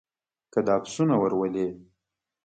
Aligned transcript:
که 0.53 0.59
دا 0.67 0.75
پسونه 0.83 1.15
ور 1.21 1.33
ولې. 1.37 1.67